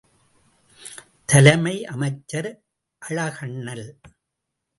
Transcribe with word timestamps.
தலைமை 1.25 1.75
அமைச்சர் 1.85 2.49
அழகண்ணல். 3.01 3.85